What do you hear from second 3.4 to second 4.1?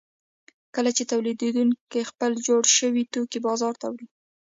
بازار ته وړي